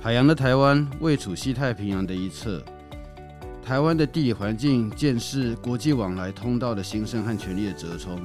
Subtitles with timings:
[0.00, 2.62] 海洋的台湾位处西太平洋的一侧，
[3.60, 8.16] 台湾的地理环境见识国际往来通道的兴盛和权力的折冲，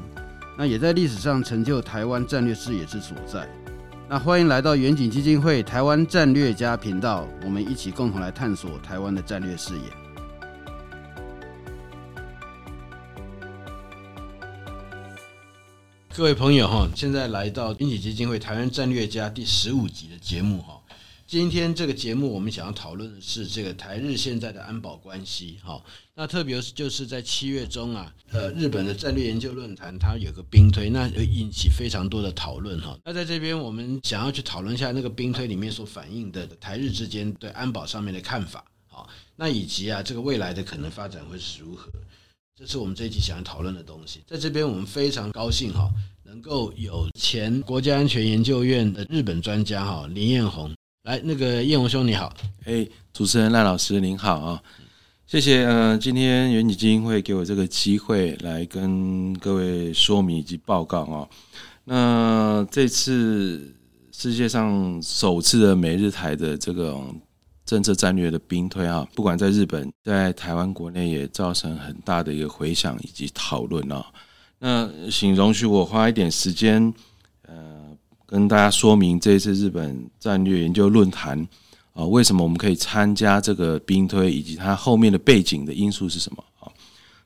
[0.56, 3.50] 那也在历史上成就台湾战略视野之所在。
[4.08, 9.84] 那欢迎来到远景基金会台湾战略家频道，我们一起共同来探索台湾的战略视野。
[16.16, 20.80] 各位朋友哈，现在来到远景基金会台湾战略家第十五集的节目哈。
[21.26, 25.82] 今天这个节目我们想要讨论的是这个台日现在的安保关系哈。
[26.14, 32.98] 那特别是就是在七月中啊，呃，日本的战略研究论坛它有个兵推，那引起非常多的讨论哈。
[33.04, 41.90] 那在这边我们想要去讨论一下那个兵推里面所反映的台日之间对安保上面的看法好，那以及啊这个未来的可能发展会是如何。
[42.56, 44.22] 这是我们这一集想要讨论的东西。
[44.28, 45.90] 在这边，我们非常高兴哈，
[46.24, 50.72] 能够有前国家安全研究院的日本专家哈林彦宏
[51.04, 51.20] 来。
[51.24, 52.34] 那个彦宏兄你好，
[52.66, 54.64] 哎，主持人赖老师您好啊，
[55.26, 55.66] 谢谢。
[55.66, 61.28] 嗯，今天远景基金会给我这个机会来跟各位说明以及报告啊。
[61.86, 63.76] 那这次
[64.12, 67.00] 世界上首次的美日台的这个。
[67.66, 74.06] 政策战略的兵推啊，不管在日本，在台湾国内也造成很大的一个回响以及讨论啊。
[74.60, 76.94] 那请容许我花一点时间，
[77.48, 77.83] 呃，
[78.34, 81.48] 跟大家说明这一次日本战略研究论坛
[81.94, 86.66] 啊，为什么我们可以参加这个兵推，以及它后面的背景的因素是什么啊？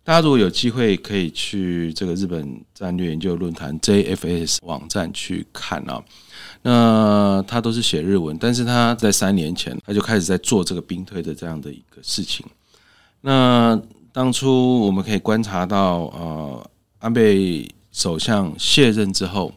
[0.03, 6.03] 大家如果有机会，可以去这个日本战略研究论坛 JFS 网站去看啊。
[6.61, 12.45] 那他都是写日文，但是他在三年前他就开始在做这个兵推的这样的一个事情。
[13.21, 19.53] 那当初我们可以观察到，呃，安倍首相卸任之后，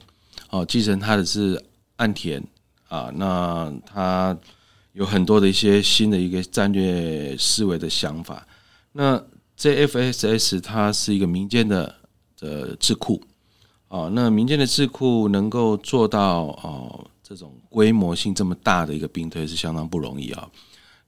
[0.51, 1.63] 哦，继承他的是
[1.97, 2.43] 岸田
[2.89, 4.37] 啊，那他
[4.93, 8.47] 有很多的一些新的一个战略思维的想法。
[8.93, 9.23] 那
[9.57, 11.95] JFSS 它是一个民间的
[12.39, 13.23] 的智库。
[13.89, 20.49] 哦，那民间的智库能够做到哦这种规模性这么大的一个兵推是相当不容易啊。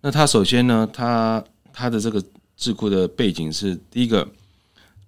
[0.00, 2.22] 那他首先呢，他他的这个
[2.56, 4.28] 智库的背景是第一个，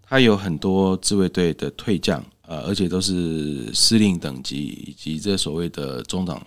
[0.02, 6.44] 他有很多自卫队的退将，呃，而且都是司令等级以及这所谓的中长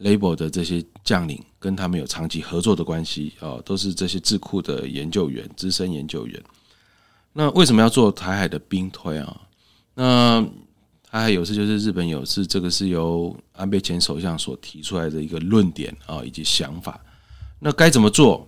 [0.00, 6.42] label 的这些将领，跟他们有长期合作的关系哦，都是这些智库的研究员、资深研究员。
[7.32, 9.40] 那为什么要做台海的兵推啊？
[9.94, 10.40] 那
[11.10, 17.00] 台海有事就是日本有事，这个是由安倍前首相所提出来的一个论点啊，以及想法。
[17.58, 18.46] 那该怎么做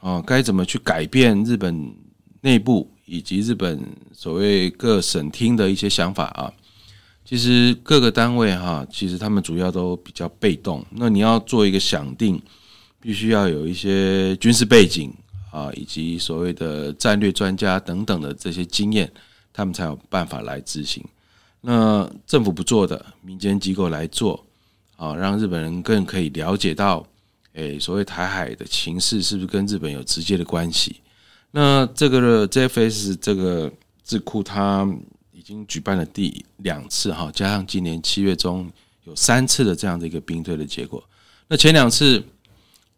[0.00, 0.22] 啊？
[0.22, 1.94] 该怎么去改变日本
[2.40, 3.80] 内部以及日本
[4.12, 6.52] 所谓各省厅的一些想法啊？
[7.24, 10.84] 其实各个单位哈，其实他们主要都比较被动。
[10.90, 12.40] 那你要做一个想定，
[13.00, 15.12] 必须要有一些军事背景
[15.50, 19.10] 啊，以及所谓的战略专家等等的这些经验。
[19.54, 21.04] 他们才有办法来执行。
[21.60, 24.42] 那政府不做的，民间机构来做，
[24.96, 27.06] 啊，让日本人更可以了解到，
[27.52, 31.01] 诶，所谓台海的情势是不是跟日本有直接的关系？
[31.52, 33.70] 那这个的 JFS 这个
[34.02, 34.88] 智库，它
[35.32, 38.70] 已经举办了第两次哈，加上今年七月中
[39.04, 41.02] 有三次的这样的一个兵推的结果。
[41.48, 42.22] 那前两次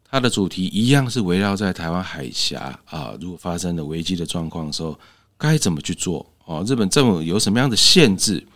[0.09, 4.99] 它的主题一样是围绕在台湾海峡啊，如果发生了危机的状况的时候，
[5.37, 6.25] 该怎么去做？
[6.45, 8.47] 哦，日本政府有什么样的限制？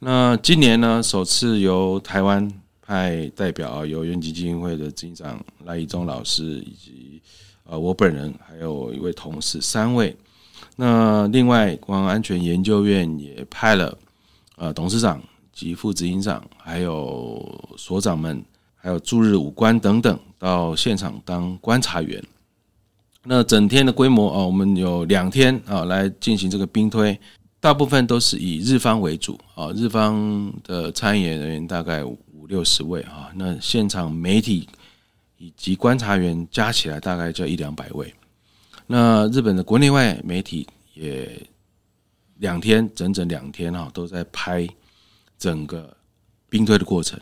[0.00, 2.46] 那今年呢，首次由台湾
[2.82, 7.22] 派代表，由远景基金会的执行长赖宜中老师以及
[7.70, 10.14] 呃我本人，还有一位同事三位。
[10.74, 13.96] 那另外，国防安全研究院也派了
[14.56, 15.22] 呃董事长
[15.52, 17.40] 及副执行长，还有
[17.76, 18.44] 所长们，
[18.74, 22.20] 还有驻日武官等等到现场当观察员。
[23.22, 27.16] 那整天的规模啊，我们有两天啊来进行这个兵推，
[27.60, 34.66] 大部分都是以日方为主啊，日方的参演人员大概五六十位啊，那现场媒体
[35.40, 38.14] 以及观察员加起来大概就一两百位，
[38.86, 41.46] 那日本的国内外媒体也
[42.36, 44.68] 两天整整两天哈都在拍
[45.38, 45.96] 整个
[46.50, 47.18] 兵推的过程。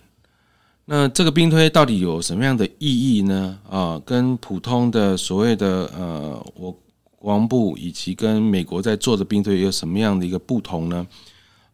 [0.84, 3.56] 那这个兵推到底有什么样的意义呢？
[3.70, 6.72] 啊，跟普通的所谓的呃，我
[7.16, 11.06] 国防部以及跟美国在做的兵推有什么样的一个不同呢？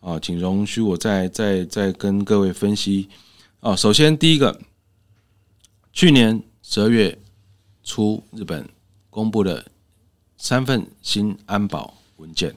[0.00, 3.08] 啊，请容许我再再再跟各位分析。
[3.61, 4.61] 啊，首先第一个，
[5.94, 7.17] 去年十二月
[7.85, 8.69] 初，日本
[9.11, 9.64] 公布了
[10.37, 12.52] 三份新安保文件。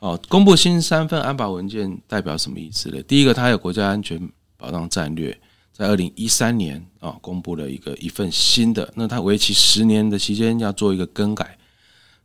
[0.00, 3.02] 哦，公布新三份安保文件代表什么意思呢？
[3.04, 5.34] 第一个，它有国家安全保障战略。
[5.72, 11.56] 在二零一三年啊公布了一个一份新的，那它为期十年的期间要做一个更改，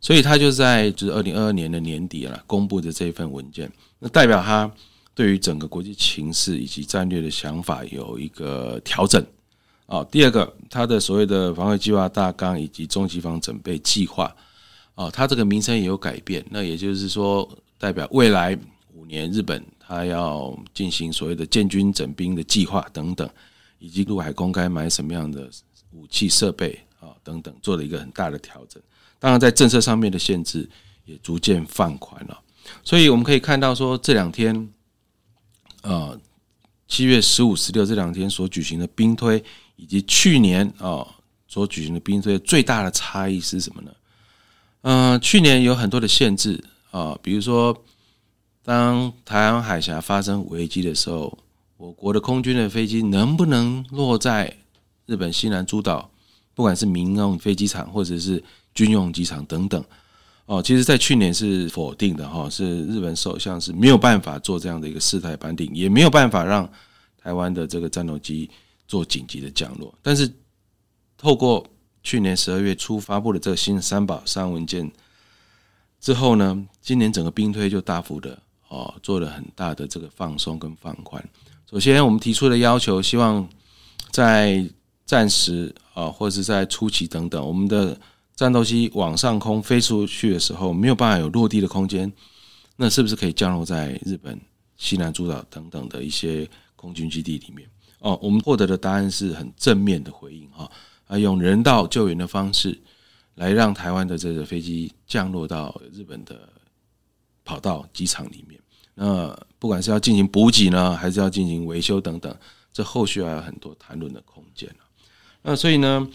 [0.02, 4.70] 所以它就在就是二零二二年的年底了公布的这一份文件，那代表它
[5.14, 9.26] 对于整个国际情势以及战略的想法有一个调整。
[9.88, 14.36] 哦，第二个，它的所谓的防卫计划大纲以及中期防准备计划，
[14.96, 16.44] 哦，它这个名称也有改变。
[16.50, 17.48] 那也就是说，
[17.78, 18.58] 代表未来
[18.94, 23.30] 五年日本它要进行所谓的建军整兵的计划等等，
[23.78, 25.48] 以及陆海空该买什么样的
[25.92, 28.82] 武器设备啊等等，做了一个很大的调整。
[29.20, 30.68] 当然，在政策上面的限制
[31.06, 32.42] 也逐渐放宽了。
[32.84, 34.68] 所以我们可以看到说，这两天，
[35.84, 36.20] 呃，
[36.88, 39.44] 七月十五、十六这两天所举行的兵推。
[39.75, 41.06] 以及去年啊
[41.48, 43.92] 所举行的兵推最大的差异是什么呢？
[44.81, 47.75] 嗯，去年有很多的限制啊，比如说
[48.63, 51.38] 当台湾海峡发生危机的时候，
[51.77, 54.56] 我国的空军的飞机能不能落在
[55.06, 56.10] 日本西南诸岛，
[56.54, 58.44] 不管是民用飞机场或者是
[58.74, 59.83] 军用机场等等，
[60.45, 66.69] 哦，其实，在去年是否定的哈，是日本首相是没有办法做这样的一个事态判定，也没有办法让
[67.22, 68.50] 台湾的这个战斗机。
[68.88, 70.32] 做紧急的降落，但是
[71.18, 71.66] 透过
[72.04, 74.92] 去年十二月初发布的这个新三保三文件
[76.00, 78.38] 之后呢，今年整个兵推就大幅的
[78.68, 81.24] 哦做了很大的这个放松跟放宽。
[81.70, 83.48] 首先，我们提出的要求，希望
[84.12, 84.64] 在
[85.04, 88.00] 暂时啊，或者是在初期等等，我们的
[88.36, 92.12] 战斗机往上空飞出去的时候，没有办法有落地的空间，
[92.76, 94.40] 那是不是可以降落在日本
[94.78, 97.68] 西南诸岛等等的一些空军基地里面？
[98.06, 100.69] 哦，我们获得的答案是很正面的回应哈，
[101.07, 102.80] 啊，用人道救援的方式
[103.34, 106.48] 来让台湾的这个飞机降落到日本的
[107.44, 108.62] 跑道机场里面。
[108.94, 112.31] 那不管是要进行补给呢，还是要进行维修等等，
[112.72, 114.69] 这后续还有很多谈论的空间。
[115.42, 116.08] 那所以呢，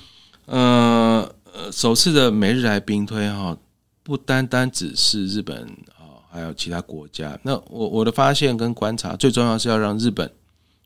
[0.46, 1.34] 呃，
[1.72, 3.58] 首次的美日台兵推哈，
[4.04, 5.64] 不单单只是日本
[5.98, 7.36] 啊，还有其他国家。
[7.42, 10.32] 那我我的发现跟观察，最重要是要让日本。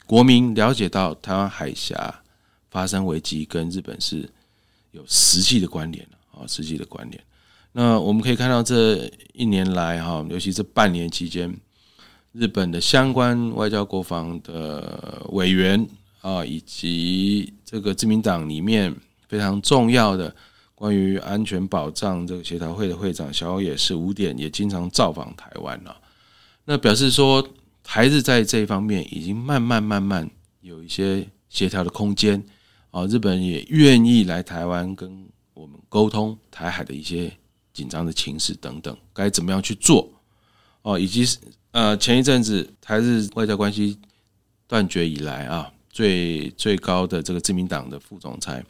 [0.07, 2.23] 国民了解到台湾海峡
[2.71, 4.29] 发生危机跟日本是
[4.91, 7.23] 有实际的关联啊，实际的关联。
[7.73, 11.53] 那我们可以看到这一年来哈，尤其这半年期间，
[12.33, 15.89] 日本的相关外交国防的委员
[16.21, 18.95] 啊，以及这个自民党里面
[19.27, 20.35] 非常重要的
[20.75, 25.97] 关于安全保障这个协调会的会长小野是五点也经常造访台湾了。
[26.67, 27.43] 那表示说。
[27.87, 30.29] 台日在这一方面已经慢慢慢慢
[30.63, 32.43] 有一些协调的空间
[32.91, 37.31] 啊，日本也愿意来台湾跟我们沟通台海的一些
[37.75, 40.11] 紧张的情势等等，该怎么样去做
[40.83, 41.25] 哦，以及
[41.73, 43.99] 呃前一阵子台日外交关系
[44.67, 48.65] 断绝以来啊，最最高的这个自民党的副总裁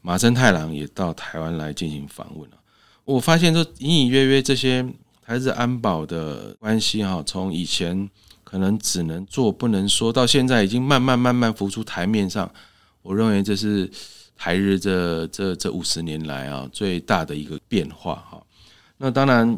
[0.00, 2.56] 麻生太郎也到台湾来进行访问了，
[3.04, 4.82] 我发现说隐隐约约这些
[5.22, 8.08] 台日安保的关系哈，从以前。
[8.50, 12.50] 可能只能做不能说，到现在已经慢慢慢慢浮出台面上。
[13.00, 13.88] 我认为这是
[14.36, 18.42] 台日这这这五十年来啊最大的一个变化哈。
[18.98, 19.56] 那当然，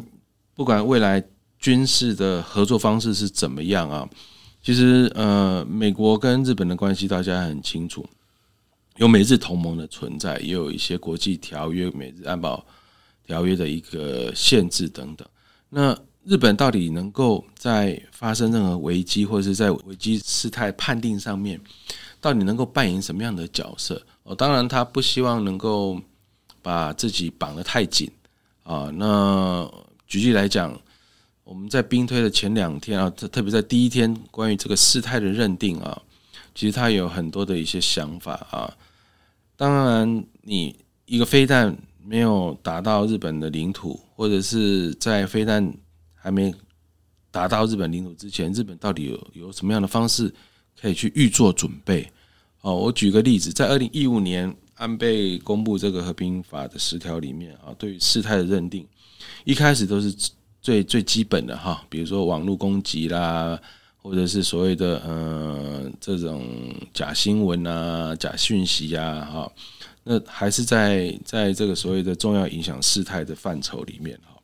[0.53, 1.23] 不管未来
[1.57, 4.07] 军事的合作方式是怎么样啊，
[4.61, 8.07] 其实呃，美国跟日本的关系大家很清楚，
[8.97, 12.63] 有美日同盟的存在，也有一些国际条约、美日安保
[13.25, 15.27] 条约的一个限制等等。
[15.69, 21.59] 那日本到底能够在发生任何危机，或者是在危机事态判定上面，
[22.21, 24.01] 到底能够扮演什么样的角色？
[24.23, 25.99] 哦，当然他不希望能够
[26.61, 28.09] 把自己绑得太紧
[28.63, 28.89] 啊。
[28.95, 29.69] 那
[30.07, 30.79] 举例来讲，
[31.43, 36.01] 我们在兵推的前两天啊，特特别在第一天关于这个事态的认定啊，
[36.55, 38.73] 其实他有很多的一些想法啊。
[39.57, 40.73] 当然，你
[41.05, 45.73] 一个飞弹没有打到日本的领土，或者是在飞弹
[46.23, 46.55] 还没
[47.29, 50.33] 达到日本领土之前，日本到底有有什么样的方式
[50.79, 52.09] 可以去预做准备？
[52.61, 58.87] 哦，我举个例子，在二零一五年安倍公布这个和平法的十条里面啊，对于事态的认定，
[59.43, 60.15] 一开始都是
[60.61, 63.59] 最最基本的哈，比如说网络攻击啦，
[64.01, 69.51] 或者是所谓的呃这种假新闻啊、假讯息呀，哈，
[70.05, 74.41] 那还是在在这个所谓的重要影响事态的范畴里面哈，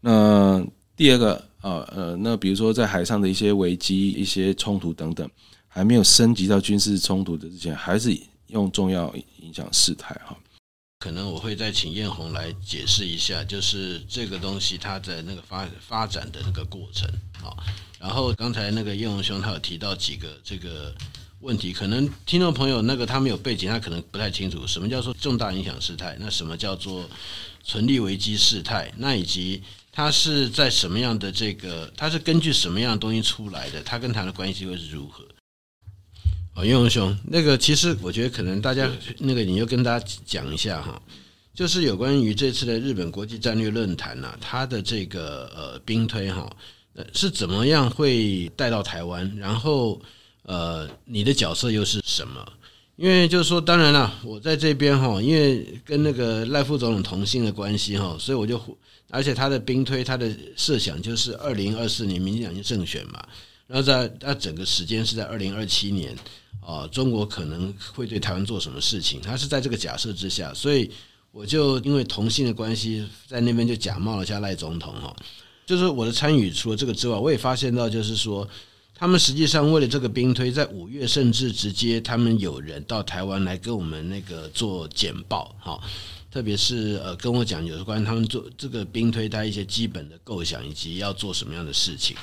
[0.00, 0.64] 那。
[0.96, 5.28] 第二个啊，呃，那比如说在海上的一些危机、一些冲突等等，
[5.68, 10.36] 还没有升级到军事冲突的之前，还是用重要影响事态哈。
[11.00, 17.06] 可能我会再请艳红来解释一下，就是这个东西它的那个发发展的那个过程
[17.44, 17.52] 啊。
[18.00, 20.94] 然后刚才那个艳红兄他有提到几个这个
[21.40, 27.08] 问题，可能听众朋友那个他没有背景，他可能不太清楚什么叫做重大影响事态，那什么叫做
[27.62, 29.62] 存立危机事态，那以及
[29.96, 35.24] 它是在什么样的这个，它是根据什么样的东西出来的，它跟它的关系会是如何？
[36.54, 41.00] 哦，叶鸿兄，那个其实我觉得可能大家那个你就跟大家讲一下哈，
[41.54, 46.54] 就是有关于这次的日本国际战略论坛呐，它的这个呃兵推哈，
[46.92, 49.98] 呃是怎么样会带到台湾，然后。
[50.48, 52.52] 呃，你的角色又是什么？
[52.96, 58.58] 因为就是说，当然了，我在这边哈，因为跟那个赖副总统同姓的关系哈，所以我就，
[59.10, 63.22] 而且他的兵推，他的设想就是二零二四年民进党就胜选嘛，
[63.66, 66.16] 然后在他整个时间是在二零二七年
[66.62, 69.20] 啊，中国可能会对台湾做什么事情？
[69.20, 70.90] 他是在这个假设之下，所以
[71.32, 75.14] 我就因为同姓的关系，在那边就假冒了一下赖总统哈，
[75.66, 78.48] 就是我的参与，除了这个之外，我也发现到就是说。
[78.98, 85.78] 他们实际上为了这个兵推，在五月甚至直接他们有人到台湾来跟我们那个做简报，哈，
[86.30, 92.16] 特别是呃跟我讲有关他们做这个兵推他一些基本的构想以及要做什么样的事情，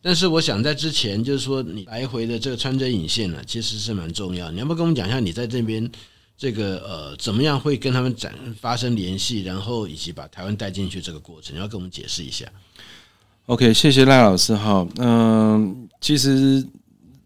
[0.00, 4.50] 但是我想在之前就是说你来回的这个穿针引线呢，其实是蛮重要。
[4.50, 5.90] 你要不跟我们讲一下你在这边
[6.36, 12.46] 这个呃怎么样会跟他们展发生联系，然后以及把台湾带进去这个过程，你要跟我们解释一下。
[13.46, 14.86] OK，谢谢赖老师哈。
[14.96, 16.66] 嗯，其实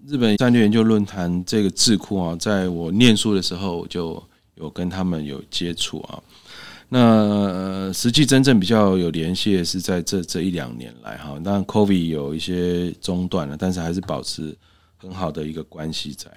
[0.04, 4.20] 日本战略研究论坛这个智库啊，在我念书的时候就
[4.56, 6.20] 有跟他们有接触啊。
[6.88, 14.52] 那实际真正比较有联系的是在这这一两年来哈，当然 COVID 有一些中断了，但是还是保持
[14.96, 16.28] 很好的一个关系在。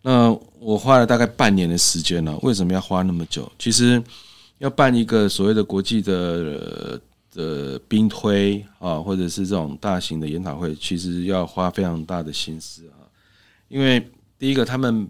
[0.00, 3.52] 那我花了大概半年的时间呢，为什么要花那么久？
[3.58, 4.02] 其实
[4.56, 6.98] 要办一个所谓的国际的。
[7.32, 13.06] 的兵推啊，或者是这种大型的研讨会，其实要花非常大的心思啊。
[13.68, 15.08] 因为第一个，他们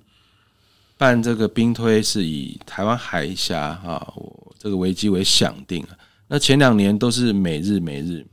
[0.97, 4.13] 办这个兵推是以台湾海峡啊
[4.59, 5.87] 这个危机为想定。
[6.27, 8.27] 那前两年都是每日每日，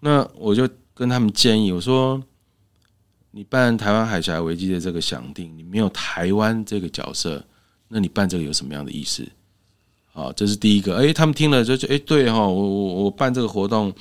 [0.00, 2.20] 那我就跟他们建议，我说
[3.30, 7.44] 你办台湾海峡危机的这个想定，你没有台湾这个角色，
[7.88, 9.24] 那你办这个有什么样的意思？
[10.16, 10.96] 啊，这是第一个。
[10.96, 13.92] 哎，他们听了就就哎，对哈，我我我办这个活动，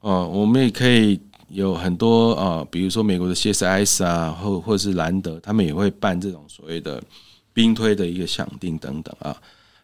[0.00, 1.18] 哦，我们也可以
[1.48, 7.02] 有很多啊，比如说美国的 CSIS 啊，或或是兰德，他们也会办这种所谓的
[7.54, 9.34] 兵推的一个响定等等啊。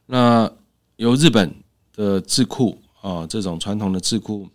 [0.04, 0.50] 那
[0.96, 1.50] 由日本
[1.94, 4.46] 的智库啊，这种传统的智库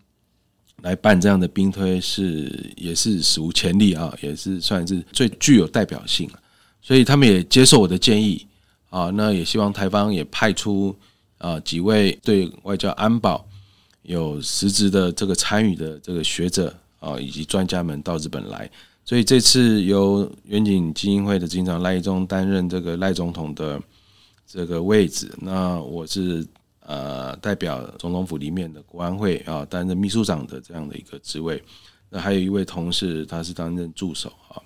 [0.84, 6.30] 来办这样的兵推是也是史无前例啊，也是算是最具有代表性，
[6.80, 8.46] 所以他们也接受我的建议。
[8.92, 10.94] 啊，那也希望台方也派出
[11.38, 13.44] 啊几位对外交安保
[14.02, 18.70] 有实质的这个参与的这个学者啊以及专家们到日本来，
[19.06, 23.82] 所以这次由远景基金会的执行长赖怡忠担任这个赖总统的
[24.46, 26.46] 这个位置，那我是
[26.86, 31.64] 呃代表总统府里面的国安会啊担任秘书长的这样的一个职位，
[32.10, 34.60] 那还有一位同事他是担任助手啊。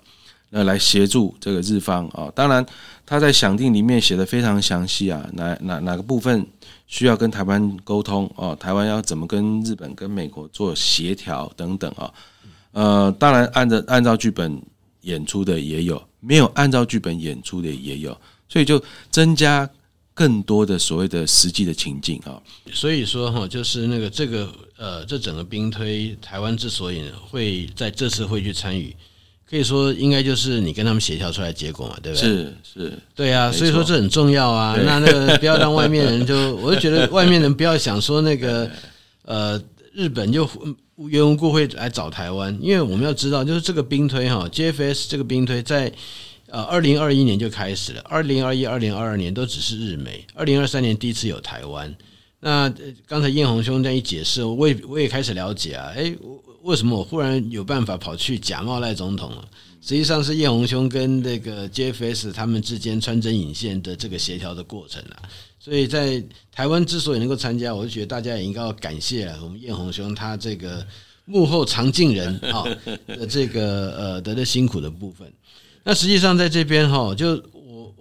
[0.48, 2.64] 那来协助这个日方啊，当然
[3.06, 6.44] 他在想定里面写的非常详细啊，哪哪哪个部分
[6.88, 12.12] 需要跟台湾沟通哦，台湾要怎么跟日本、跟美国做协调等等啊，
[12.72, 14.60] 呃，当然按照按照剧本
[15.02, 19.70] 演出的也有，没有按照剧本演出的也有，所以就增加
[20.12, 22.42] 更多的所谓的实际的情境啊。
[22.72, 28.94] 所以说哈，就是那个这个呃，这整个兵推台湾之所以会在这次会去参与。
[29.48, 32.28] 可以说，应该就是你跟他们协调出来的结果嘛，对不对？
[32.28, 34.76] 是是，对啊，所以说这很重要啊。
[34.84, 38.68] 那那个不要让外面人就， 我就觉得外面人不要想说那个
[39.22, 39.62] 呃，
[39.92, 40.48] 日本就
[40.96, 45.92] 无缘无故会来找台湾，因为我们要知道，就是这个兵推哈，JFS 这个兵推在
[46.48, 51.94] 呃二零二一年就开始了，二零二一、二零二二年都只是日美，二零二三年第一次有台湾。
[52.40, 52.72] 那
[53.06, 56.14] 刚才彦宏兄这样一解释，我也我也开始了解啊，哎。
[56.62, 59.48] 为什么我忽然有办法跑去假冒赖总统了？
[59.80, 65.22] 实际上是叶鸿兄跟那个 JFS 他们之间穿针引线的这个协调的过程啊。
[65.60, 70.84] 所以在台湾之所以能够参加，我就觉得大家也应该要感谢我们叶鸿兄他这个
[71.24, 72.64] 幕后常进人啊
[73.06, 75.32] 的这个呃得的辛苦的部分。
[75.84, 77.40] 那实际上在这边哈，就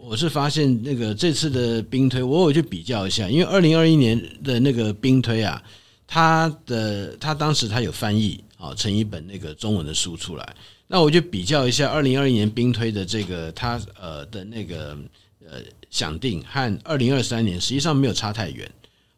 [0.08, 5.62] 我是发现那个这次的兵推，我有去比较一下，因为二零二一年的那个兵推啊，
[6.06, 8.40] 他的他当时他有翻译。
[8.58, 10.56] 啊，成一本那个中文的书出来，
[10.88, 14.98] 那我就比较一下二零二一年兵推的这个他呃的那个
[15.46, 15.60] 呃
[15.92, 18.68] 想定和二零二三年实际上没有差太远，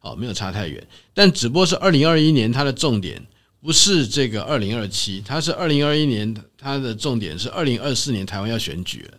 [0.02, 3.24] 哦，没有差太远，但只不过是二零二一年它的重点
[3.62, 9.18] 不是这个二零二七，它是二零二一年，它的重点是二零二四年台湾要选举了。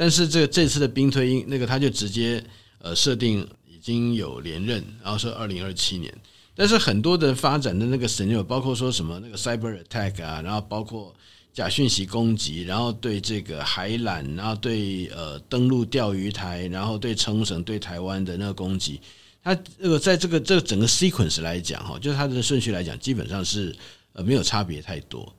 [0.00, 2.42] 但是这个这次的兵推，那个他就直接
[2.78, 6.10] 呃设定已经有连任，然后说二零二七年。
[6.54, 11.14] 但是很多的发展的那个省有包括说什么那个 cyber attack 啊，然后包括
[11.52, 18.98] 假讯息攻击，然后对这个海缆，然后对呃登陆钓鱼台，然后对冲绳、对台湾的那个攻击。
[19.44, 23.76] 它这个在这个这个整个 sequence 来讲哈，就是它的顺序来讲，基本上是
[24.14, 25.30] 呃没有差别太多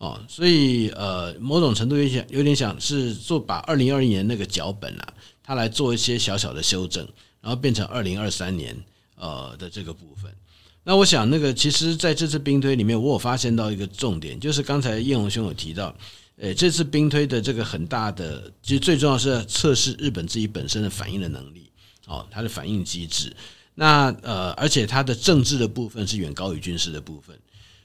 [0.00, 7.06] 哦，所以呃某种程度有点有点想是做把二零二一年那个脚本啊，它来做一些小小的修正，
[7.42, 8.74] 然后变成二零二三年
[9.14, 10.34] 呃的这个部分。
[10.82, 15.94] 那我想那个其实在这次兵推里面，我有发现到一个重点，就是刚才叶鸿兄有提到，
[16.36, 21.70] 呃这次兵推的这个很大的，其实最重要是测试日本自己本身的反应的能力。
[22.06, 23.32] 哦，它的反应机制，
[23.76, 27.38] 那呃，而且它的政治的部分是远高于军事的部分，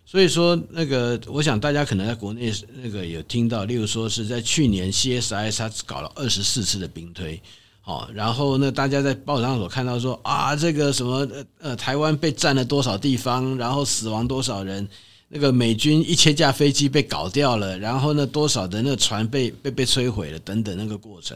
[0.05, 7.41] 所以说那个，我想大家可能在国内那个有听到，例如说是在去年 CSIS 它搞了二十四次的兵推，
[7.83, 11.27] 哦，然后呢，大家在报上所看到说啊，这个什么
[11.59, 14.87] 呃，台湾被占了多少地方，然后死亡多少人，
[15.27, 21.35] 那个美军一千架飞机被搞掉了，然后呢，多少的那船被被被摧毁了等等那个过程，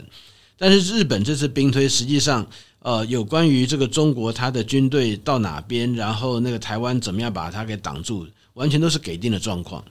[0.58, 2.46] 但是日本这次兵推实际上。
[2.82, 8.26] 呃，有关于这个中国他的军队到哪边，然后那个台湾怎么样把它给挡住，
[8.60, 9.84] 完全都是给定的状况。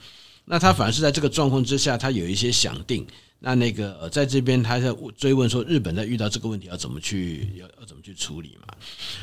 [0.44, 3.06] 那他反而是在这个状况之下，他有一些想定。
[3.40, 8.74] 那那个呃，在这边他在追问说，日本在遇到这个问题要怎么去要要怎么去处理嘛？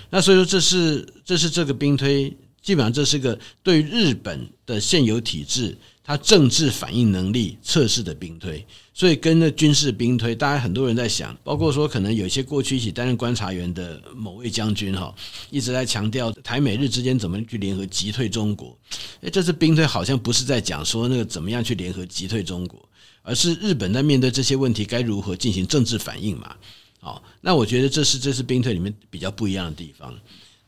[0.09, 5.77] 那所以说，这是这是这个兵推，基本上这是个对日本的现有体制。
[6.05, 15.13] 他政治反应能力测试的兵推，所以跟那军事兵推，大家很多人在想，包括说可能有些过去一起担任观察员的某位将军哈，
[15.49, 18.77] 一直在强调台美日之间怎么去联合击退中国。
[19.21, 22.87] 诶，这次兵推好像不是在讲说那个怎么样去联合击退中国，
[23.23, 26.55] 而是日本在面对这些问题该如何进行政治反应嘛？
[26.99, 30.13] 好，那我觉得这是这次兵推里面比较不一样的地方。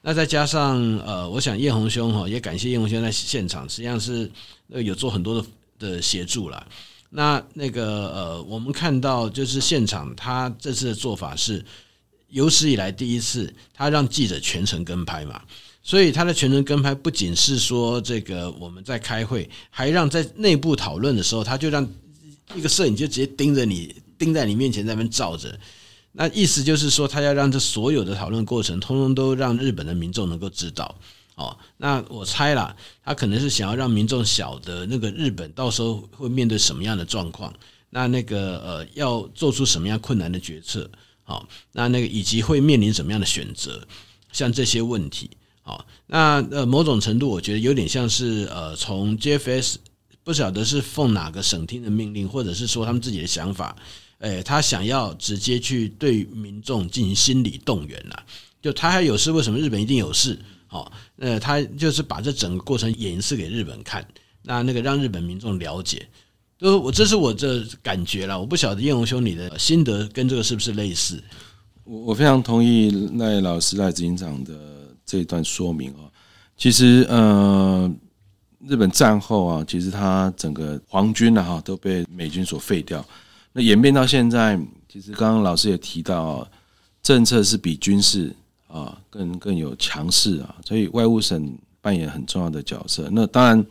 [0.08, 4.32] 那再加上呃，我想叶红兄哈也感谢叶红兄在现场，实际上是
[4.72, 6.66] 呃有做很多的的协助啦。
[7.10, 11.62] 那那个呃，我们看到就是现场他这次的做法是
[12.30, 15.42] 有史以来第一次，他让记者全程跟拍嘛。
[15.84, 21.86] 所以他的全程跟拍不仅是说这个我们在开会，还让在内部讨论的时候，他就让
[22.56, 25.60] 一个摄影就直接盯着你，盯在你面前在那边照着。
[26.20, 30.96] 那意思就是说，他要让这所有的讨论过程，通通都让日本的民众能够知道。
[31.36, 32.76] 哦，那我猜啦，
[33.06, 37.54] 他可能是想要让民众晓得那个日本到时候会面对什么样的状况，
[37.92, 40.90] 那那个呃要做出什么样困难的决策，
[41.24, 43.88] 好，那那个以及会面临什么样的选择，
[44.32, 45.30] 像这些问题，
[45.62, 49.76] 好，那呃某种程度我觉得有点像是呃从 JFS
[50.24, 53.76] 不晓得是奉哪个省厅的命令，或者是说他们自己的想法。
[54.20, 58.24] 诶，他想要直接去对民众进行心理动员了，
[58.62, 60.40] 就他还有事，为什么日本一定有事？
[60.66, 64.06] 好，呃，他就是把这整个过程演示给日本看，
[64.42, 66.08] 那那个让日本民众了解，
[66.58, 71.24] 就我这是我这感觉了，我不晓得叶鸿兄你的心得跟这个是不是类似？
[71.84, 74.54] 我我非常同意赖老师赖执行长的
[75.06, 76.10] 这一段说明啊，
[76.58, 77.90] 其实呃，
[78.68, 83.06] 日本战后啊，其实他整个皇军呢哈都被美军所废掉。
[83.58, 84.56] 那演变到现在，
[84.88, 86.48] 其实刚刚老师也提到，
[87.02, 88.32] 政策是比军事
[88.68, 93.10] 啊更更有强势啊，所以外务省扮演很重要的角色。
[93.12, 93.66] 那当然，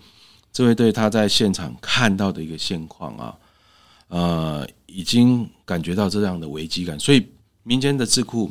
[0.53, 3.39] 这位对他在现场看到的一个现况啊，
[4.09, 7.25] 呃，已经感觉到这样的危机感，所以
[7.63, 8.51] 民间的智库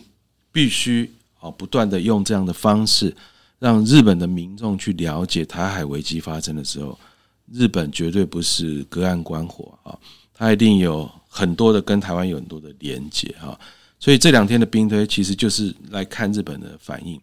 [0.54, 3.14] 必须啊不断的用这样的方式，
[3.60, 6.98] 让日本的民众去了解台海危机发生的时候，
[7.52, 10.00] 日本绝对不是隔岸观火啊，
[10.34, 11.12] 他一定有。
[11.36, 13.60] 很多的跟台湾有很多的连接哈，
[14.00, 17.20] 所以这两天的兵推其实就是来看日本的反应。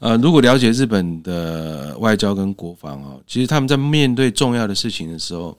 [0.00, 5.56] 呃，如果了解日本的外交跟国防啊，其实他们在面对重要的事情的时候，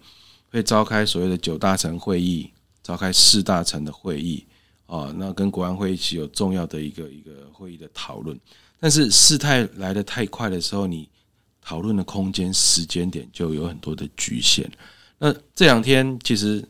[0.52, 2.52] 会召开所谓的九大臣会议，
[2.84, 4.46] 召开四大臣的会议
[4.86, 8.38] 啊，那跟国安会一起有重要的一个一个会议的讨论。
[8.82, 11.08] 但是事态来得太快的时候，你
[11.62, 14.70] 讨论的空间、时间点就有很多的局限。
[15.18, 16.62] 那这两天其实。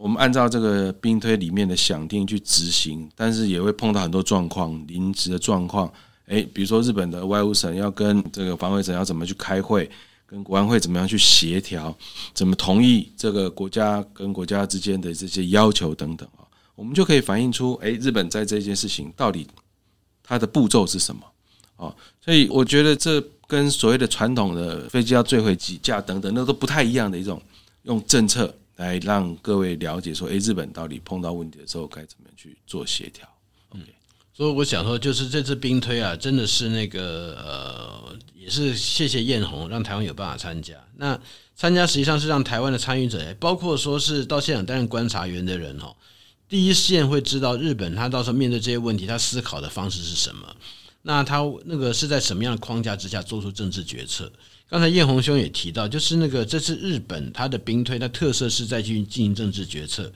[0.00, 5.92] 我们按照这个兵推里面的想定去执行，但是也会碰到很多状况，临时的状况。
[6.28, 9.90] 诶，比如说日本的外务省要跟这个防卫省要怎么去开会，
[10.24, 11.94] 跟国安会怎么样去协调，
[12.32, 19.46] 怎么同意这个国家跟国家之间的这些要求等等啊，我们就可以反映出，诶，日本在这件事情到底
[20.22, 21.22] 它的步骤是什么
[21.76, 21.94] 啊？
[22.24, 27.38] 所以我觉得这跟所谓的传统的飞机要坠毁几架等等，那都不太一样的一种
[27.82, 33.28] 用政策来让各位了解说，哎，日本到底碰到问题的时候该怎么样去做协调。
[33.74, 33.84] OK，
[34.32, 40.74] 所以我想说，就是这次兵推啊，真的是那个呃，也是谢谢艳红，让台湾有办法参加。
[40.96, 41.20] 那
[41.54, 45.94] 参加实际上是让台湾的参与者，包括说是到现场担任观察员的人哦，
[46.48, 50.56] 第一线会知道日本他到时候面对这些问题，他思考的方式是什么。
[51.02, 54.30] 那他那个是在什么样的框架之下做出政治决策？
[54.68, 60.12] 刚才艳红兄也提到，就是那个这次日本他的兵推，他特色是在进进行政治决策。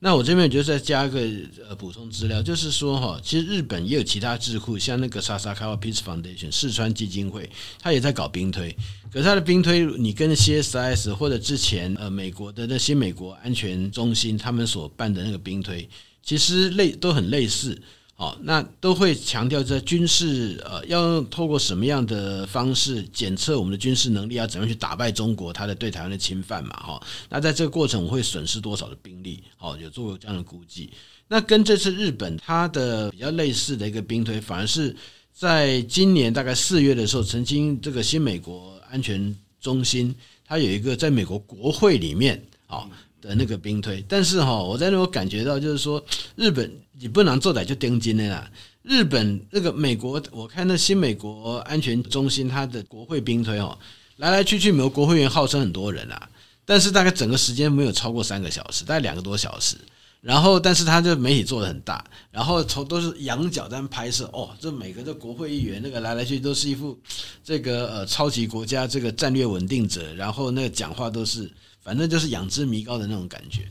[0.00, 1.20] 那我这边就再加一个
[1.68, 7.50] 呃补充资料，就是说哈，其实日本也有其他智库，像那个 Sasakawa Peace Foundation 四川基金会，
[7.82, 8.70] 他也在搞兵推。
[9.12, 15.88] 可是他的兵推，你跟 CSIS 或者之前呃美国的那些美国安全中心他们所办的那个兵推，
[16.22, 17.76] 其实类都很类似。
[18.18, 26.70] 哦，那都会强调在军事呃，要透过什么样的方式检测我们的军事能力，要怎样去打败中国他的对台湾的侵犯嘛？
[26.70, 29.44] 哈，那在这个过程我会损失多少的兵力？
[29.60, 30.90] 哦，有做过这样的估计。
[31.28, 34.96] 那跟这次日本它的比较类似的一个兵推，反而是
[35.32, 40.12] 在今年大概四月的时候，曾经这个新美国安全中心
[40.44, 42.90] 它有一个在美国国会里面啊。
[43.20, 46.02] 的那个兵推，但是哈，我在那我感觉到就是说，
[46.36, 48.50] 日本你不能做歹就盯紧的啦。
[48.82, 53.76] 日本那个美国，我看那新美国安全中心，它的国会兵推哦，
[54.16, 56.28] 来来去去，美国国会议员号称很多人啊，
[56.64, 59.76] 但是大概整个时间没有超过三个小时，大概两个多小时。
[60.20, 66.98] 然后，但是他这媒体做的很大，然后从都是仰角在拍摄哦，这每个这国会议员那个来来去去都是一副
[67.44, 71.50] 这个呃超级国家这个战略稳定者，然后那个讲话都是。
[71.88, 73.62] 反正就是仰之弥高的那种感觉，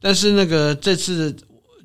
[0.00, 1.32] 但是那个这次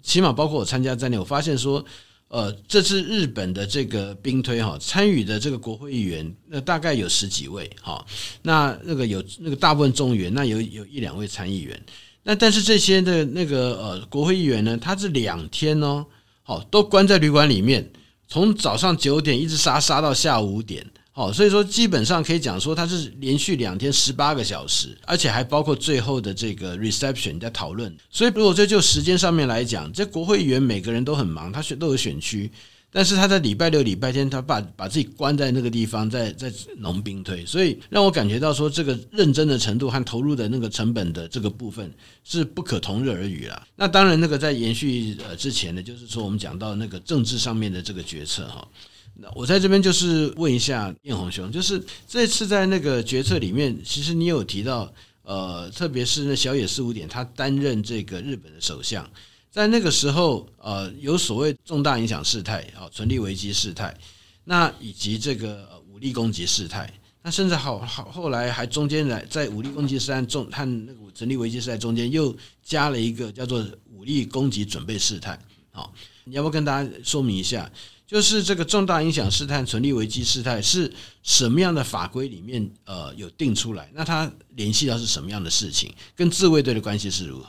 [0.01, 1.85] 起码包括我参加在内，我发现说，
[2.27, 8.03] 呃，这次日本的这个兵推哈，参与的这个国会议员，那大概有十几位哈，
[8.41, 11.79] 那那个有那个大部分众议员，那有有一两位参议员，
[12.23, 16.03] 那但是这些的那个呃国会议员呢，他是两天哦，
[16.41, 17.87] 好都关在旅馆里面，
[18.27, 20.83] 从早上九点一直杀杀到下午五点。
[21.15, 27.95] 哦，所以说基本上可以讲说，它是连续两天十八个小时，而且还包括最后的这个 reception 在讨论。
[28.09, 32.51] 所以如果这就时间上面来讲，这国会议员每个人都很忙，他选都有选区，
[32.91, 41.89] 但是他在礼拜六、礼拜天，他把把自己关在那个地方，在在农兵推，所以让我感觉到说，这个认真的程度和投入的那个成本的这个部分
[42.25, 43.65] 是不可同日而语了。
[43.77, 48.67] 那当然，那个在延续呃之前呢，就是说我们讲到那个政治上面的这个决策哈。
[49.17, 54.91] 那我在这边就是问一下艳红兄，就是这次在那个决策里面，其实你有提到，
[55.23, 59.09] 呃，特别是那小野四五点，他担任这个日本的首相，
[59.49, 63.97] 在那个时候，呃，有所谓重大影响事态啊，存立危机事态，
[64.43, 75.39] 那以及这个武力攻击事态，那甚至好好后来还中间来在武力攻击事态中和那个存立危机事态中间又加了一个叫做武力攻击准备事态，
[75.71, 75.93] 好，
[76.25, 77.71] 你要不要跟大家说明一下？
[78.07, 80.91] 就是这个重大影响事态、存立危机事态是
[81.23, 83.89] 什么样的法规里面呃有定出来？
[83.93, 85.91] 那它联系到是什么样的事情？
[86.15, 87.45] 跟自卫队的关系是如何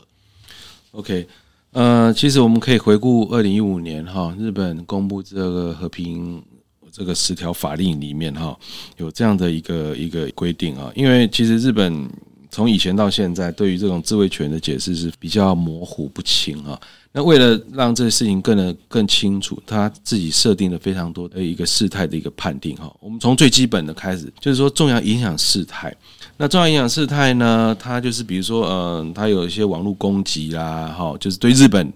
[0.92, 1.28] ？OK，
[1.72, 6.42] 呃，其实我们可以回顾二零一五年哈，日本公布这个和平
[6.90, 8.58] 这个十条法令里面哈，
[8.96, 10.90] 有这样的一个一个规定啊。
[10.94, 12.08] 因为其实日本
[12.56, 16.80] 从以前到现在，对于这种自卫权的解释是比较模糊不清啊。
[17.12, 22.90] 那为了让这个事情更的更清楚，他自己设定了非常多的一个事态的一个判定哈。
[22.98, 25.94] 我们从最基本的开始，就是说重要影响事态。
[26.38, 31.92] 那重要影响事态呢，它就是比如说，嗯，它有一些网络攻击啦，哈，就是对日本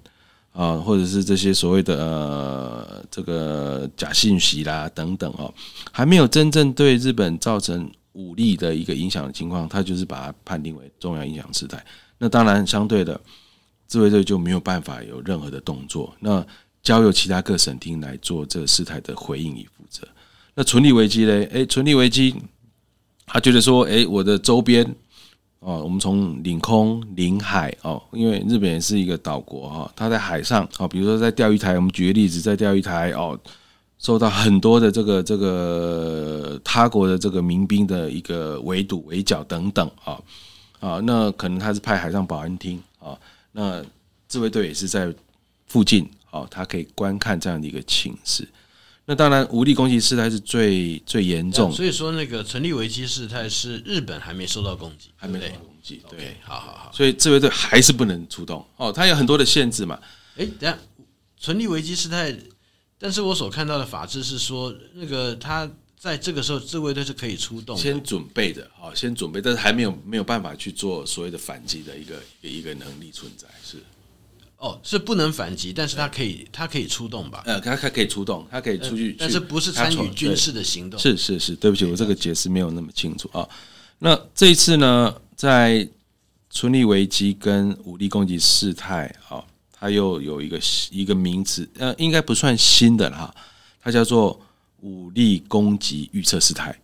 [0.53, 5.51] 啊，或者是这些所谓的呃这个假信息啦等等哈，
[5.91, 11.85] 还没有真正对日本造成武力的一个影响的情况，它就是把它判定为重要影响事态。
[12.19, 13.21] 那当然相对的。
[13.87, 16.47] 自卫队就没有办法有任何的动作，那
[16.81, 20.07] 交由其他各省厅来做这事态的回应与负责。
[20.55, 21.33] 那存立危机呢？
[21.51, 22.37] 诶，存立危机，
[23.27, 24.87] 他觉得说，诶，我的周边
[25.59, 33.37] 哦，我们从领空、领海哦，因为日本也是一个岛国哈，他在海上哦，比如说在钓鱼台，我们举个例子，在钓鱼台哦，
[34.01, 40.19] 受到很多的这个这个他国的这个民兵的一个围堵、围剿等等啊
[40.81, 43.17] 啊，那可能他是派海上保安厅啊。
[43.53, 43.85] 那
[44.27, 45.15] 自卫队也是在
[45.67, 48.49] 附近，哦，他可以观看这样的一个情势。
[49.05, 51.71] 那当然，武力攻击事态是最最严重。
[51.71, 56.01] 所以说，那个存立危机事态是日本还没受到攻击，还没受到攻击。
[56.09, 56.91] 对，对，好好好。
[56.95, 59.99] 所以自卫队还是不能出动哦，它有很多的限制嘛。
[60.37, 60.79] 哎，等下，
[61.37, 62.33] 存立危机事态，
[63.01, 73.79] 但是我所看到的法制是说，那个他在这个时候自卫队是可以出动，先准备的啊，先准备，但是还没有没有办法去做所谓的反击的一个一个能力存在，是
[74.59, 77.43] 哦，是不能反击，但是他可以他可以出动吧？
[77.47, 81.01] 呃，他他可以出动，他可以出去，但是不是参与军事的行动？
[81.01, 83.49] 是是是，对不起，我这个解释没有那么清楚啊。
[83.99, 85.89] 那这一次呢，在
[86.51, 89.43] 村立危机跟武力攻击事态啊，
[89.81, 93.35] 它又有一个一个名词，呃，应该不算新的了哈，
[93.81, 94.39] 它叫做
[94.81, 96.79] 武力攻击预测事态。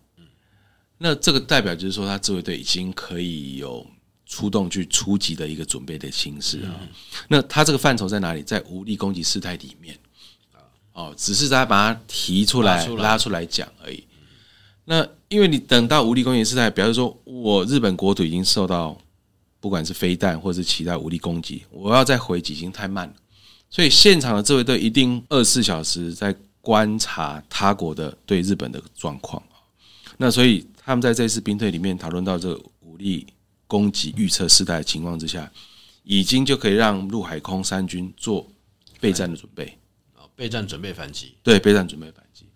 [0.96, 3.86] 那这个代表就是说，他自卫队已经可以有
[4.24, 6.72] 出动去出击的一个准备的形式啊。
[7.28, 8.42] 那它这个范畴在哪里？
[8.42, 9.94] 在武力攻击事态里面
[10.52, 14.02] 啊，哦，只是他把它提出来拉出来讲而已。
[14.86, 18.98] 那因为你等到武力攻击事态，表示说我日本国土已经受到。
[19.58, 23.14] 不管是飞弹或是其他武力攻击，我要再回击已经太慢了，
[23.70, 29.42] 所以现场的自卫队一定二十四小时在观察他国的对日本的状况。
[30.18, 33.26] 那所以他们在这次兵推里面讨论到这个武力
[33.66, 35.50] 攻击预测事态的情况之下，
[36.04, 38.46] 已经就可以让陆海空三军做
[39.00, 39.76] 备战的准备
[40.14, 42.46] 啊，备战准备反击，对，备战准备反击。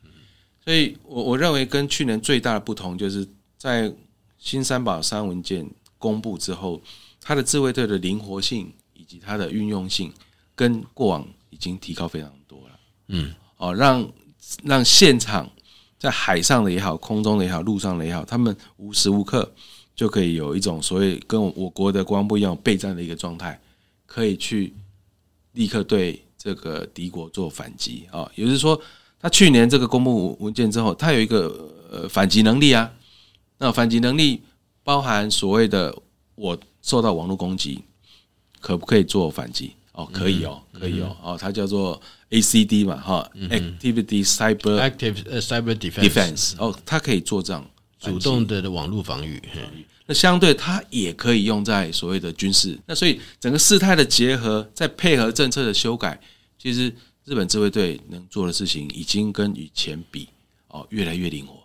[0.65, 3.93] 所以我我认为跟去年最大的不同，就是在
[4.39, 5.69] 新三宝三文件。
[6.01, 6.81] 公布之后，
[7.21, 10.11] 它的自卫队的灵活性以及它的运用性，
[10.57, 12.81] 跟过往已经提高非常多了。
[13.09, 14.11] 嗯，哦，让
[14.65, 15.47] 让现场
[15.99, 19.53] 在海上的也好，空中的也好，路上的也好，他们无时无刻
[19.95, 23.61] 就可以有一种所谓跟我国的国防部一样备战的一个状态，
[24.07, 24.73] 可以去
[25.53, 28.27] 立刻对这个敌国做反击啊。
[28.35, 28.81] 也就是说，
[29.21, 32.91] 他去年这个公布文件之后，他有一个呃反击能力啊。
[33.59, 34.41] 那反击能力。
[34.91, 35.97] 包含所谓的
[36.35, 37.85] 我受到网络攻击，
[38.61, 39.71] 可不可以做反击？
[39.93, 47.65] 哦，可以哦，可以哦，哦，它叫做 ACD 嘛，哈，Activity Cyber Active Cyber Defense，哦，它可以做这样
[48.01, 49.41] 主动的网络防御。
[50.07, 52.77] 那相对它也可以用在所谓的军事。
[52.87, 56.21] 那所以整个事态的结合，再配合政策的修改，
[56.59, 56.93] 其实
[57.25, 60.29] 日本自卫队能做的事情，已经跟以前比
[60.67, 61.60] 哦，越来越灵活。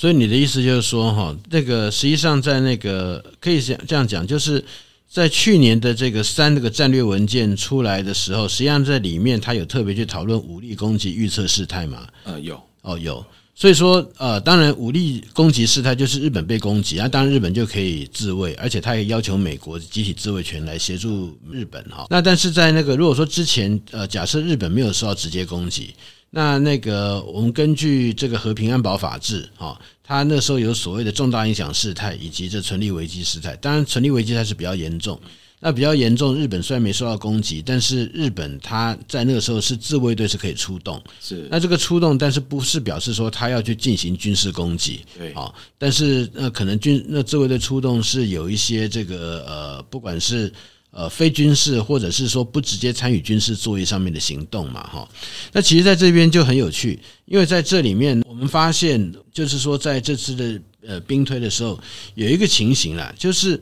[0.00, 4.64] 所以你的意思就是说，哈，那个实际上在那个可以这样讲，就是
[5.10, 12.06] 在去年的这个三那个战略文件出来的时候，实际上在里面它有特别去讨论武力攻击预测事态嘛？
[12.22, 13.26] 呃，有哦，有。
[13.56, 22.06] 所以说，呃，当然武力攻击事态就是日本被攻击，那当然日本就可以自卫，而且他也要求美国集体自卫权来协助日本哈。
[22.08, 25.92] 那但是在那个如果说之前，呃，假设日本没有受到直接攻击。
[26.30, 33.56] 那那个，我们根据这个和平安保法制，哈，它那时候有所谓的重大影响事态以及这存立危机事态。
[33.56, 35.18] 当然，存立危机它是比较严重。
[35.60, 41.02] 那比较严重，日本虽然没受到攻击，但是日本它在那个时候是自卫队是可以出动。
[41.20, 41.48] 是。
[41.50, 45.00] 那这个出动，但是不是表示说他要去进行军事攻击？
[45.16, 45.32] 对。
[45.32, 50.52] 啊，但是那可能军那自卫队出动是有一些这个呃，不管是。
[50.98, 55.08] 呃，非军事或者是说不直接参与军事作业上面的行动嘛，哈。
[55.52, 61.78] 那其实在这边就很有趣，因为在这里面我们发现，就是说在这次的呃兵推的时候，
[62.16, 63.60] 有一个情形啦，就是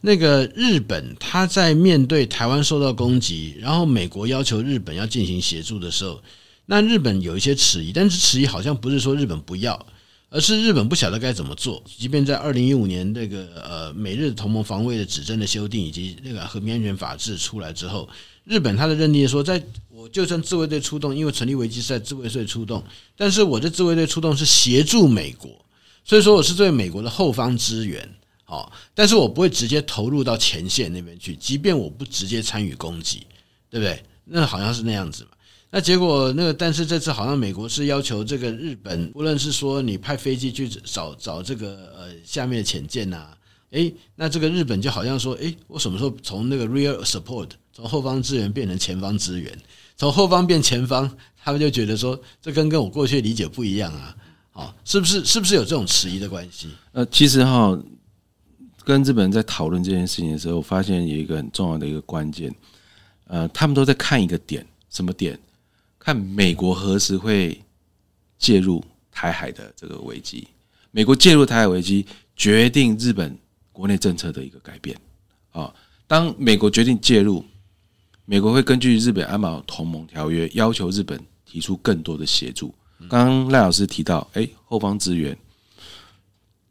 [0.00, 6.22] 那个日本他在面对台湾受到攻击，然后美国要求日本要进行协助的时候，
[6.66, 9.86] 那日本有一些迟疑，但是迟疑好像不是说日本不要。
[10.28, 18.08] 而是日本不晓得该怎么做，即便在二零一五年那个呃美日同盟防卫的指针的修订以及那个和平安全法制出来之后，
[18.44, 22.82] 日本他的认定说，在我就算自卫队出动，因为成立危机是在自卫队出动，
[23.16, 25.50] 但是我这自卫队出动是协助美国，
[26.04, 28.08] 所以说我是对美国的后方支援，
[28.44, 33.26] 好，但是我不会直接投入到前线那边去，即便我不直接参与攻击，
[33.70, 34.02] 对不对？
[34.24, 35.30] 那好像是那样子嘛。
[35.76, 43.28] 那结果那个，但是这次好像美国是要求这个日本，无论是说你派飞机去找找这个呃下面的潜舰呐，
[43.72, 49.54] 诶，那这个日本就好像说，诶，我什么时候从那个 rear support 从后方支援变成前方支援，
[49.98, 54.16] 从后方变前方，他们就觉得说，这跟跟我过去的理解不一样啊，
[54.54, 56.70] 啊，是不是是不是有这种迟疑的关系？
[56.92, 57.78] 呃，其实哈，
[58.82, 62.50] 跟日本人在讨论这件事情的时候，我发现有一个很重要的一个关键，
[63.26, 65.38] 呃，他们都在看一个点，什么点？
[66.06, 67.60] 看美国何时会
[68.38, 70.46] 介入台海的这个危机？
[70.92, 73.36] 美国介入台海危机，决定日本
[73.72, 74.96] 国内政策的一个改变。
[75.50, 75.74] 啊，
[76.06, 77.44] 当美国决定介入，
[78.24, 82.72] 美国会根据日本安保同盟条约，要求日本提出更多的协助。
[83.08, 85.36] 刚刚赖老师提到，哎，后方支援，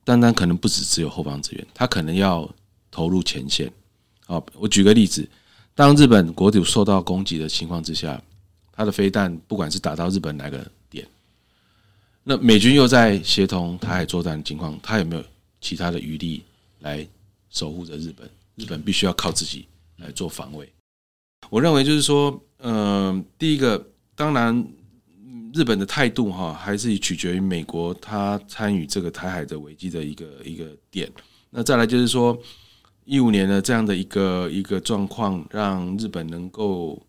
[0.05, 2.49] 单单可能不只只有后方支援，他可能要
[2.89, 3.69] 投入前线。
[4.27, 5.27] 好，我举个例子，
[5.73, 8.21] 当日本国土受到攻击的情况之下。
[8.75, 11.07] 他的飞弹不管是打到日本哪个点，
[12.23, 15.23] 那美军又在协同台海作战的情况，他有没有
[15.61, 16.43] 其他的余力
[16.79, 17.07] 来
[17.49, 18.29] 守护着日本？
[18.55, 20.67] 日本必须要靠自己来做防卫。
[21.49, 23.85] 我认为就是说，嗯、第一个，
[24.15, 24.65] 当然，
[25.53, 31.11] 日本的态度哈，还是取决于美国他参与这个台海的危机的一个一个点。
[31.49, 32.37] 那再来就是说，
[33.03, 37.04] 一五年的这样的一个一个状况，让日本能够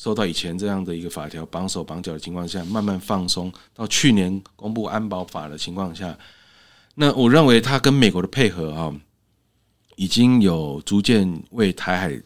[0.00, 6.18] 受到以前这样的一个法条绑手绑脚的情况下，慢慢放松，到去年公布安保法的情况下，
[6.94, 8.90] 那我认为他跟美国的配合啊，
[9.96, 12.18] 已经有逐渐为台海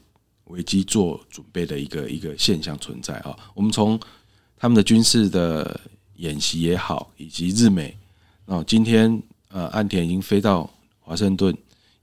[0.44, 3.36] 危机做准备的一个一个现象存在啊。
[3.54, 3.98] 我们从
[4.56, 5.80] 他们的军事的
[6.18, 7.98] 演习也好，以及日美
[8.46, 10.70] 啊，今天呃，岸田已经飞到。
[11.06, 11.54] 华盛顿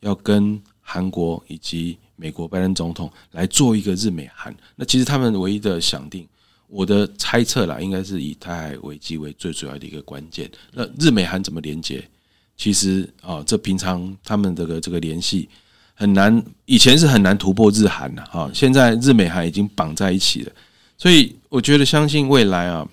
[0.01, 6.27] 要跟韩国以及美国拜登总统来做一个日美韩，那其实他们唯一的想定，
[6.67, 10.47] 我的猜测啦，应该是以台海危机为最主要的一个关键。
[10.71, 12.07] 那日美韩怎么连接？
[12.55, 15.49] 其实啊，这平常他们这个这个联系
[15.95, 20.51] 很难，以前是很难突破日韩的哈，现在日美韩已经绑在一起了，
[20.99, 22.87] 所以我觉得相信未来啊，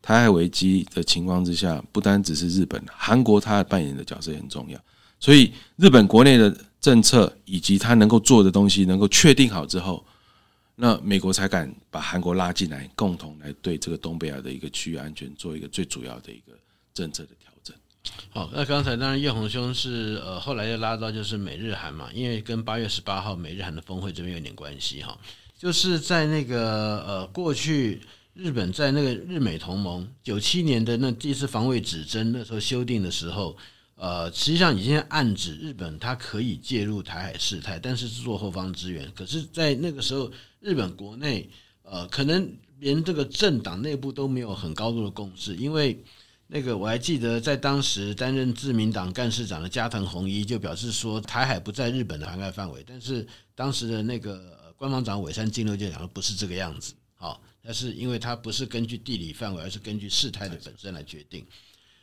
[0.00, 4.78] 台海危机的情况之下，不单只是日本，韩国它扮演的角色也很重要。
[5.18, 10.02] 所以，日本国内的政策以及他能够做的东西，能够确定好之后，
[10.76, 16.58] 那美国才敢把韩国拉进来，共同来对这个东北亚的一个区域安全做一个最主要的一个
[16.94, 17.76] 政策的调整。
[18.30, 25.18] 好，那刚才当然叶红兄是呃后来又拉到就是美日韩嘛，因为跟八月十八号美日韩的峰会这边有点关系哈，
[25.58, 28.00] 就是在那个呃过去
[28.32, 33.54] 日本在那个日美同盟九七年的那第一次防卫指针那时候修订的时候。
[34.02, 39.06] 呃，实际上已经暗指日本它可以介入台海事态，但是是做后方支援。
[39.14, 41.50] 可是，在那个时候，日本国内
[41.82, 46.02] 呃，可能连这个政党内部都没有很高度的共识，因为
[46.46, 52.82] 那个我还记得，在当时担任自民党干事长的加藤弘一就表示说，台海不在日本的涵盖范围。
[52.86, 61.44] 但是当时的那个官方长尾山进六就讲说，不是这个样子，好，但是因为它不是根据地理范围，而是根据事态的本身来决定。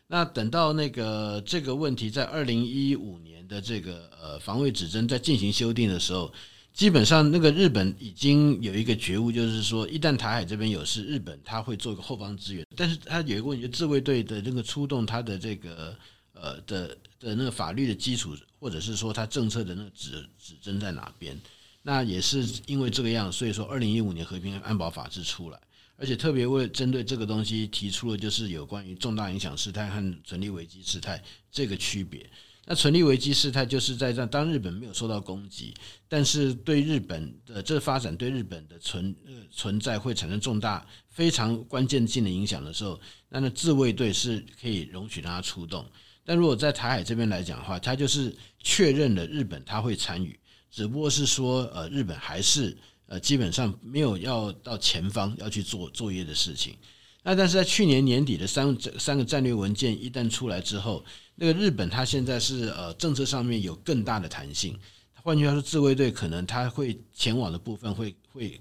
[0.08, 6.34] 那等到那个这个问题在二零一五年的这个呃防卫指针在进行修订的时候，
[6.74, 12.66] 基本上那个日本已经有一个觉悟，就是说一旦台海这边有事，日本他会做一个后方支援。
[12.76, 15.94] 但是他有一个问题，就自卫队的这个出动，他的这个
[16.34, 21.38] 呃的的那个法律的基础，或者是说他政策的那个指指针在哪边？
[21.82, 25.60] 那也是因为这个样，所以说二零一五年和平安保法制出来。
[25.98, 32.24] 而且特别为针对这个东西提出了，就是有关于重大影响事态和存立危机事态这个区别。
[32.70, 35.74] 那存立危机事态就是在让当日本没有受到攻击，
[36.08, 45.84] 但是对日本的这发展对日本的存呃存在会产生重大非常关键性的影响的时候，那那自卫队是可以容许他出动。
[46.24, 50.38] 但如果在台海这边来讲的话，他就是确认了日本他会参与，
[50.70, 52.78] 只不过是说呃日本还是。
[53.08, 56.76] 呃，基本上没有要到前方要去做作业的事情。
[57.24, 61.04] 那但是在去年年底的三三个战略文件一旦出来之后，
[61.36, 64.78] 那个日本它现在是呃政策上面有更大的弹性。
[65.14, 68.60] 换句话说，自卫队可能它会前往的部分会会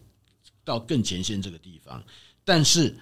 [0.65, 2.03] 到更前线这个地方，
[2.45, 2.93] 但是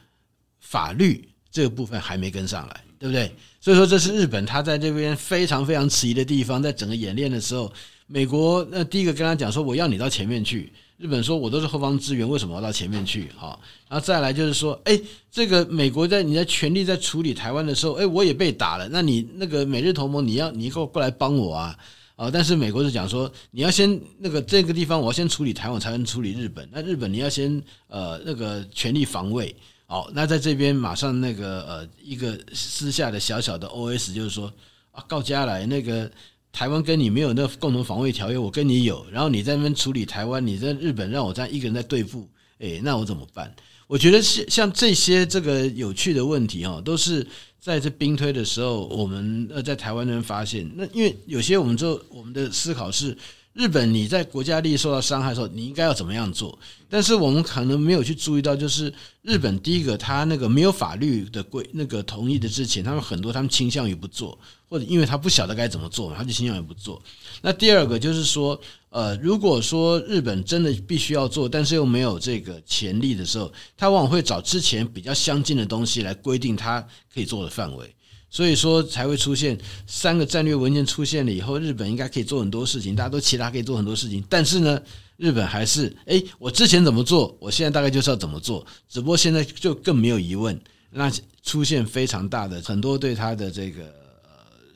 [0.60, 3.34] 法律这个部分还没跟上来，对不对？
[3.60, 6.62] 所以说这是日本它在这边非常非常迟疑的地方。
[6.62, 7.72] 在整个演练的时候，
[8.06, 10.72] 美国那第一个跟他讲说，我要你到前面去。
[10.96, 14.98] 日本说：“我都是后方支援，为什么要到前面去？”好，然后再来就是说：“哎，
[15.30, 18.88] 这个美国在你在全力在处理台湾的时候，哎，我也被打了。
[18.88, 21.76] 那你那个美日同盟，你要你过过来帮我啊？
[22.14, 22.30] 啊！
[22.30, 26.68] 但是美国是讲说，你要先那个这个地方，我要先处理台湾，才能处理日本。
[26.70, 29.54] 那日本你要先呃那个全力防卫。
[29.86, 34.52] 好，那在这边马上那个呃一个私下的小小的 OS 就是说
[34.92, 36.08] 啊，告家来那个。”
[36.54, 42.28] 台湾跟你没有那共同防卫条约，我跟你有，然后你在那边处理台湾，你在日本让我这样一个人在对付，
[42.60, 43.52] 诶，那我怎么办？
[43.88, 47.26] 我觉得像像这些这个有趣的问题哈，都是
[47.60, 53.16] 在这兵推的时候，我们呃在台湾人发现，那因为有些我们就我们的思考是。
[53.56, 56.58] 日本，你在国家利益受到伤害的时候，你应该要怎么样做？
[56.90, 58.92] 但是我们可能没有去注意到，就是
[59.22, 64.36] 日本第一个，他那个没有法律的规那个同意的之前，他们很多他们倾向于不做，
[64.74, 67.00] 或者因为他不晓得该怎么做，他就倾向于不做。
[67.42, 68.60] 那第二个就是说，
[68.90, 77.94] 呃，如果说日本真的必须要做，但是又没有这个潜力的时候，他往往会找之前比较相近的东西来规定他可以做的范围。
[78.28, 79.56] 所以说才会出现
[79.86, 84.82] 三个战略文件出现了以后，日本应该可以做很多事情，大家都其他可以做很多事情，但是呢，
[85.16, 90.60] 日本还是诶，我之前怎么做，我现在大概就是要怎么做，只不过现在就更没有疑问，
[90.90, 91.08] 那
[91.44, 94.03] 出现非常大的很多对他的这个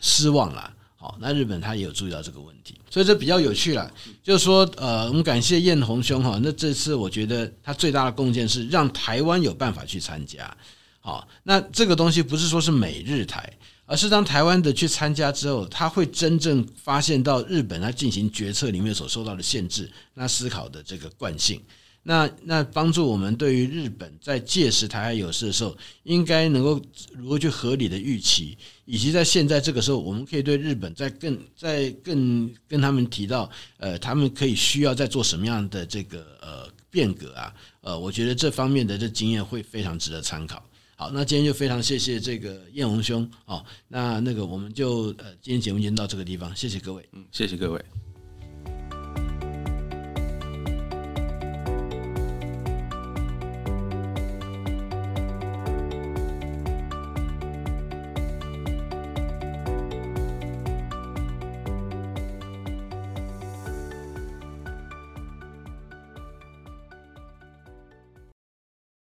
[0.00, 0.72] 失望啦。
[1.00, 3.88] 好，那日本他也有注意到这个问题，所以这比较有趣了。
[4.20, 6.40] 就是说，呃，我们感谢彦宏兄哈。
[6.42, 10.52] 那这次我觉得他最大的贡献是让台湾有办法去参加。
[10.98, 13.48] 好，那这个东西不是说是美日台，
[13.86, 21.62] 而是当台湾的去参加之后，他会真正发现到日本他进行决策里面所受到的限制，那思考的这个惯性。
[22.08, 26.80] 那那帮助我们对于日本在届时台海有事的时候，应该能够
[27.12, 28.56] 如何去合理的预期，
[28.86, 37.54] 以及在现在这个时候，我们可以对日本在更在更跟他们提到，呃，他们可以需要再做什么样的这个呃变革啊？
[37.82, 40.64] 呃，我觉得这方面的这经验会非常值得参考。
[40.96, 43.62] 好，那今天就非常谢谢这个彦宏兄哦。
[43.86, 48.07] 那那个我们就呃今天节目先到这个地方，谢谢各位，嗯，谢谢各位。